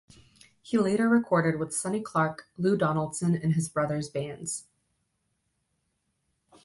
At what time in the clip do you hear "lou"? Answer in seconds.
2.57-2.75